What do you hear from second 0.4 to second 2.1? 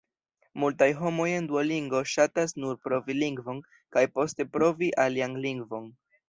Multaj homoj en Duolingo